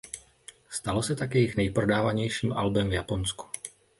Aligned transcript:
Stalo 0.69 1.03
se 1.03 1.15
tak 1.15 1.35
jejich 1.35 1.55
nejprodávanějším 1.57 2.53
albem 2.53 2.89
v 2.89 2.93
Japonsku. 2.93 3.45